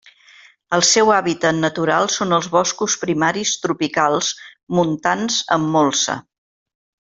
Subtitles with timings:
[0.77, 4.33] El seu hàbitat natural són els boscos primaris tropicals
[4.81, 6.19] montans amb molsa.